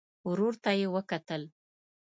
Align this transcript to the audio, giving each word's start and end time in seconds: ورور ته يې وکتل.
ورور 0.29 0.53
ته 0.63 0.69
يې 0.79 0.87
وکتل. 0.95 1.41